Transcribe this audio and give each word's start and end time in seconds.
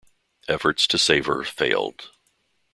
Efforts 0.47 0.87
to 0.87 0.97
save 0.97 1.27
her 1.27 1.43
failed. 1.43 2.09